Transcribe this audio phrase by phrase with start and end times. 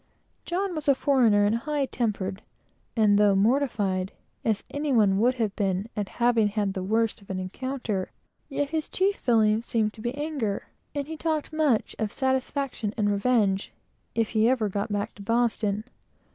[0.45, 2.41] John was a foreigner and high tempered,
[2.95, 7.37] and, though mortified, as any one would be at having had the worst of an
[7.37, 8.09] encounter,
[8.49, 13.11] yet his chief feeling seemed to be anger; and he talked much of satisfaction and
[13.11, 13.73] revenge,
[14.15, 15.83] if he ever got back to Boston.